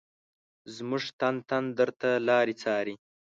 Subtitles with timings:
[0.75, 2.95] زمونږ تن تن درته لاري څاري